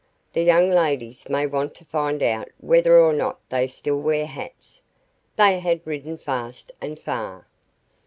The 0.33 0.41
young 0.41 0.71
ladies 0.71 1.29
may 1.29 1.45
want 1.45 1.75
to 1.75 1.85
find 1.85 2.23
out 2.23 2.49
whether 2.57 2.97
or 2.99 3.13
not 3.13 3.39
they 3.49 3.67
still 3.67 4.01
wear 4.01 4.25
hats." 4.25 4.81
They 5.35 5.59
had 5.59 5.85
ridden 5.85 6.17
fast 6.17 6.71
and 6.81 6.97
far. 6.99 7.45